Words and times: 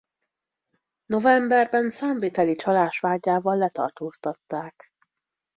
Novemberben 1.05 1.89
számviteli 1.89 2.55
csalás 2.55 2.99
vádjával 2.99 3.57
letartóztatták. 3.57 4.91